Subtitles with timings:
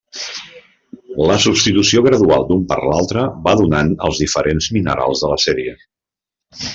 [1.31, 5.77] La substitució gradual d'un per altre va donant els diferents minerals de la sèrie.